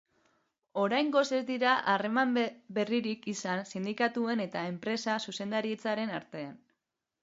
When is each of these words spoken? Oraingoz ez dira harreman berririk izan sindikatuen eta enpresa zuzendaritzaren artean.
Oraingoz 0.83 1.23
ez 1.39 1.41
dira 1.49 1.75
harreman 1.93 2.33
berririk 2.79 3.29
izan 3.35 3.63
sindikatuen 3.75 4.45
eta 4.49 4.67
enpresa 4.75 5.23
zuzendaritzaren 5.31 6.21
artean. 6.21 6.63